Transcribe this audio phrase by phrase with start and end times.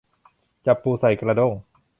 [0.65, 1.53] จับปูใส่กระด้ง